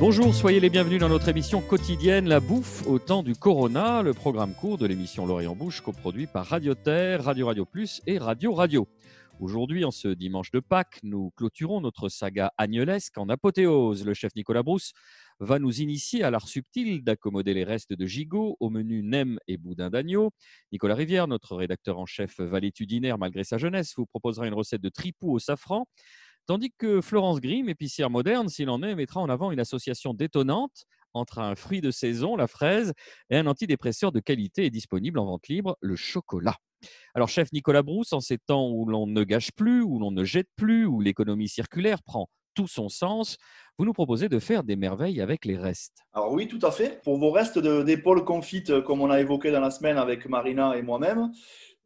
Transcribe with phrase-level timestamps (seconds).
[0.00, 4.14] Bonjour, soyez les bienvenus dans notre émission quotidienne La bouffe au temps du Corona, le
[4.14, 8.54] programme court de l'émission L'Orient Bouche coproduit par Radio Terre, Radio Radio Plus et Radio
[8.54, 8.88] Radio.
[9.40, 14.06] Aujourd'hui, en ce dimanche de Pâques, nous clôturons notre saga agnolesque en apothéose.
[14.06, 14.92] Le chef Nicolas Brousse
[15.38, 19.58] va nous initier à l'art subtil d'accommoder les restes de gigot au menu nem et
[19.58, 20.30] boudin d'agneau.
[20.72, 24.88] Nicolas Rivière, notre rédacteur en chef valétudinaire malgré sa jeunesse, vous proposera une recette de
[24.88, 25.86] tripou au safran
[26.50, 30.84] Tandis que Florence Grimm, épicière moderne, s'il en est, mettra en avant une association détonnante
[31.14, 32.92] entre un fruit de saison, la fraise,
[33.30, 36.56] et un antidépresseur de qualité et disponible en vente libre, le chocolat.
[37.14, 40.24] Alors, chef Nicolas Brousse, en ces temps où l'on ne gâche plus, où l'on ne
[40.24, 42.28] jette plus, où l'économie circulaire prend
[42.60, 43.38] tout son sens,
[43.78, 46.04] vous nous proposez de faire des merveilles avec les restes.
[46.12, 47.00] Alors oui, tout à fait.
[47.02, 50.82] Pour vos restes d'épaule confites, comme on a évoqué dans la semaine avec Marina et
[50.82, 51.32] moi-même,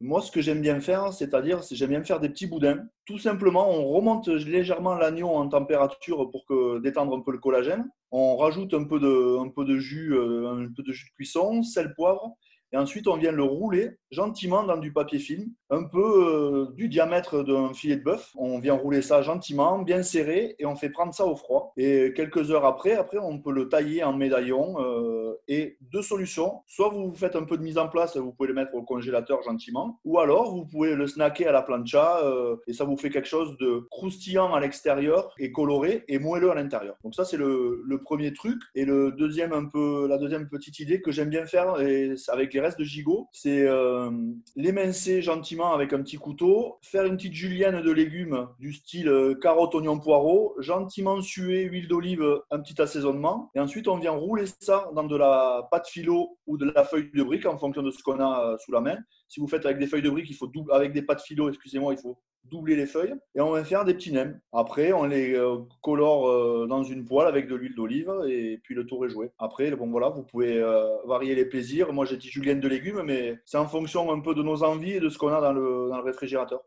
[0.00, 2.84] moi, ce que j'aime bien faire, c'est-à-dire, j'aime bien faire des petits boudins.
[3.06, 7.88] Tout simplement, on remonte légèrement l'agneau en température pour que, détendre un peu le collagène.
[8.10, 11.14] On rajoute un peu de, un peu de jus, euh, un peu de jus de
[11.14, 12.34] cuisson, sel, poivre.
[12.74, 16.88] Et ensuite, on vient le rouler gentiment dans du papier film, un peu euh, du
[16.88, 18.32] diamètre d'un filet de bœuf.
[18.34, 21.72] On vient rouler ça gentiment, bien serré, et on fait prendre ça au froid.
[21.76, 24.74] Et quelques heures après, après on peut le tailler en médaillon.
[24.80, 26.62] Euh, et deux solutions.
[26.66, 29.42] Soit vous faites un peu de mise en place, vous pouvez le mettre au congélateur
[29.42, 33.10] gentiment, ou alors vous pouvez le snacker à la plancha, euh, et ça vous fait
[33.10, 36.96] quelque chose de croustillant à l'extérieur et coloré et moelleux à l'intérieur.
[37.04, 38.60] Donc ça, c'est le, le, premier truc.
[38.74, 42.52] Et le deuxième, un peu, la deuxième petite idée que j'aime bien faire et avec
[42.54, 44.10] les de gigot, c'est euh,
[44.56, 49.34] l'émincer gentiment avec un petit couteau, faire une petite julienne de légumes du style euh,
[49.34, 54.44] carotte, oignon, poireau, gentiment suer, huile d'olive, un petit assaisonnement, et ensuite on vient rouler
[54.60, 57.90] ça dans de la pâte philo ou de la feuille de brique en fonction de
[57.90, 58.96] ce qu'on a euh, sous la main.
[59.28, 61.92] Si vous faites avec des feuilles de brique, il faut avec des pâtes philo, excusez-moi,
[61.92, 64.40] il faut doubler les feuilles et on va faire des petits nems.
[64.52, 68.74] Après, on les euh, colore euh, dans une poêle avec de l'huile d'olive et puis
[68.74, 69.30] le tour est joué.
[69.38, 71.92] Après, bon voilà, vous pouvez euh, varier les plaisirs.
[71.92, 74.92] Moi, j'ai dit julienne de légumes, mais c'est en fonction un peu de nos envies
[74.92, 76.60] et de ce qu'on a dans le, réfrigérateur.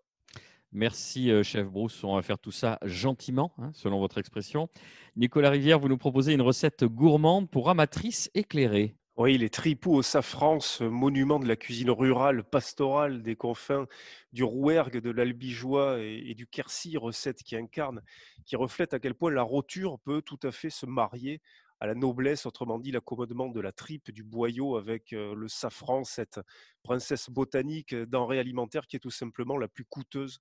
[0.72, 2.04] Merci, chef Bruce.
[2.04, 4.68] On va faire tout ça gentiment, hein, selon votre expression.
[5.16, 8.96] Nicolas Rivière, vous nous proposez une recette gourmande pour amatrices éclairées.
[9.18, 13.88] Oui, les tripous au safran, ce monument de la cuisine rurale, pastorale des confins
[14.32, 18.04] du Rouergue, de l'Albigeois et, du Quercy, recette qui incarne,
[18.46, 21.42] qui reflète à quel point la roture peut tout à fait se marier
[21.80, 26.04] à la noblesse, autrement dit l'accommodement de la tripe, du boyau avec euh, le safran,
[26.04, 26.40] cette
[26.84, 30.40] princesse botanique, euh, denrée alimentaire qui est tout simplement la plus coûteuse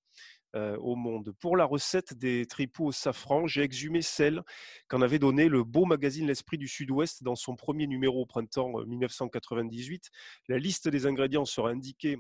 [0.55, 1.33] euh, au monde.
[1.39, 4.43] Pour la recette des tripous au safran, j'ai exhumé celle
[4.89, 8.73] qu'en avait donnée le beau magazine L'Esprit du Sud-Ouest dans son premier numéro au printemps
[8.87, 10.11] 1998.
[10.49, 12.19] La liste des ingrédients sera indiquée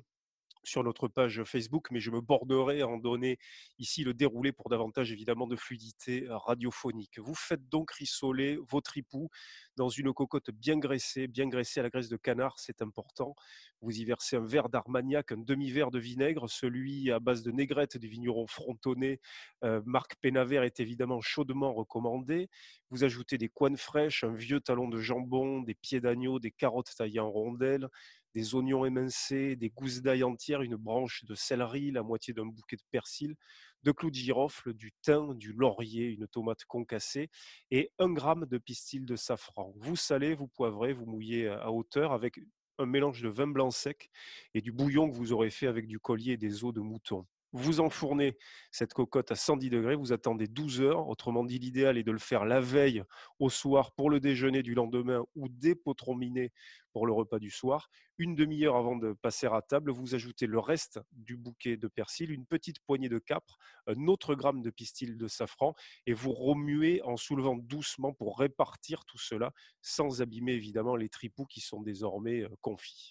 [0.66, 3.38] sur notre page Facebook, mais je me borderai à en donner
[3.78, 7.18] ici le déroulé pour davantage évidemment de fluidité radiophonique.
[7.18, 9.28] Vous faites donc rissoler vos tripous
[9.76, 13.34] dans une cocotte bien graissée, bien graissée à la graisse de canard, c'est important.
[13.82, 17.98] Vous y versez un verre d'armagnac, un demi-verre de vinaigre, celui à base de négrette
[17.98, 19.20] du vigneron frontonné,
[19.64, 22.48] euh, Marc Pénavert est évidemment chaudement recommandé.
[22.90, 26.94] Vous ajoutez des coines fraîches, un vieux talon de jambon, des pieds d'agneau, des carottes
[26.96, 27.88] taillées en rondelles,
[28.36, 32.76] des oignons émincés, des gousses d'ail entières, une branche de céleri, la moitié d'un bouquet
[32.76, 33.34] de persil,
[33.82, 37.30] deux clous de girofle, du thym, du laurier, une tomate concassée
[37.70, 39.72] et un gramme de pistil de safran.
[39.76, 42.38] Vous salez, vous poivrez, vous mouillez à hauteur avec
[42.76, 44.10] un mélange de vin blanc sec
[44.52, 47.24] et du bouillon que vous aurez fait avec du collier et des os de mouton.
[47.52, 48.36] Vous enfournez
[48.70, 51.08] cette cocotte à 110 degrés, vous attendez 12 heures.
[51.08, 53.02] Autrement dit, l'idéal est de le faire la veille
[53.38, 56.52] au soir pour le déjeuner du lendemain ou dépotrominer
[56.96, 57.90] pour le repas du soir.
[58.16, 62.30] Une demi-heure avant de passer à table, vous ajoutez le reste du bouquet de persil,
[62.30, 65.74] une petite poignée de capre, un autre gramme de pistil de safran
[66.06, 69.52] et vous remuez en soulevant doucement pour répartir tout cela
[69.82, 73.10] sans abîmer évidemment les tripous qui sont désormais confits.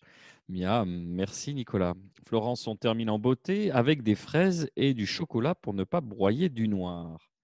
[0.50, 1.94] Mia, merci Nicolas.
[2.28, 6.50] Florence, on termine en beauté avec des fraises et du chocolat pour ne pas broyer
[6.50, 7.35] du noir.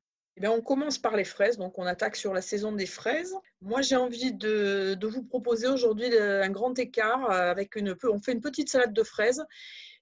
[0.43, 3.35] Eh on commence par les fraises, donc on attaque sur la saison des fraises.
[3.61, 8.31] Moi, j'ai envie de, vous proposer aujourd'hui un grand écart euh, avec une, on fait
[8.31, 9.45] une petite salade de fraises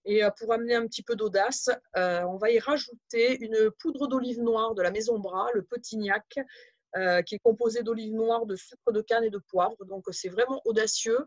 [0.05, 4.07] et euh, pour amener un petit peu d'audace, euh, on va y rajouter une poudre
[4.07, 6.39] d'olive noire de la Maison Bras, le Petignac,
[6.95, 9.75] euh, qui est composé d'olive noire, de sucre de canne et de poivre.
[9.85, 11.19] Donc c'est vraiment audacieux.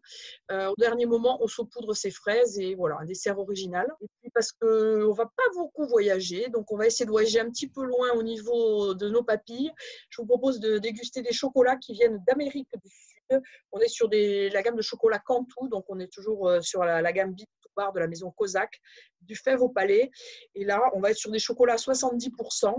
[0.50, 3.86] Euh, au dernier moment, on saupoudre ses fraises et voilà, un dessert original.
[4.34, 7.68] Parce qu'on ne va pas beaucoup voyager, donc on va essayer de voyager un petit
[7.68, 9.70] peu loin au niveau de nos papilles.
[10.10, 13.42] Je vous propose de déguster des chocolats qui viennent d'Amérique du Sud.
[13.72, 17.00] On est sur la gamme de chocolat Cantou, donc on est toujours euh, sur la,
[17.02, 18.80] la gamme Bit Bar de la maison Kozak,
[19.22, 20.10] du fève au palais.
[20.54, 22.74] Et là, on va être sur des chocolats à 70%.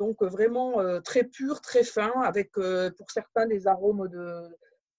[0.00, 4.48] Donc vraiment très pur, très fin, avec pour certains des arômes de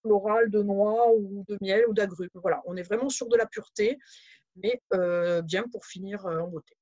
[0.04, 2.28] floral, de noix ou de miel ou d'agrumes.
[2.34, 3.98] Voilà, on est vraiment sur de la pureté,
[4.56, 4.80] mais
[5.42, 6.74] bien pour finir en beauté.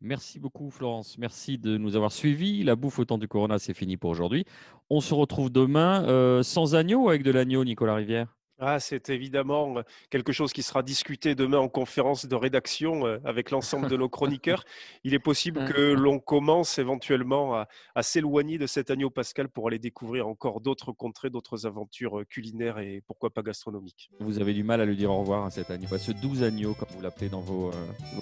[0.00, 2.64] Merci beaucoup Florence, merci de nous avoir suivis.
[2.64, 4.44] La bouffe au temps du Corona, c'est fini pour aujourd'hui.
[4.90, 8.36] On se retrouve demain sans agneau avec de l'agneau, Nicolas Rivière?
[8.64, 13.88] Ah, c'est évidemment quelque chose qui sera discuté demain en conférence de rédaction avec l'ensemble
[13.88, 14.64] de nos chroniqueurs.
[15.04, 17.56] Il est possible que l'on commence éventuellement
[17.94, 22.78] à, s'éloigner de cet agneau pascal pour aller découvrir encore d'autres contrées, d'autres aventures culinaires
[22.78, 24.10] et pourquoi pas gastronomiques.
[24.20, 26.44] Vous avez du mal à lui dire au revoir à cet agneau, à ce doux
[26.44, 27.72] agneau, comme vous l'appelez dans vos,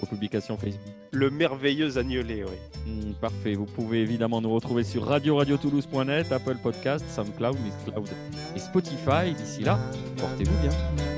[0.09, 0.93] publications Facebook.
[1.11, 2.91] Le merveilleux agnelet, oui.
[2.91, 3.53] Mmh, parfait.
[3.53, 8.09] Vous pouvez évidemment nous retrouver sur radio-radio-toulouse.net, Apple Podcast, SoundCloud, Mixcloud
[8.55, 9.33] et Spotify.
[9.37, 9.79] D'ici là,
[10.31, 11.10] portez-vous bien.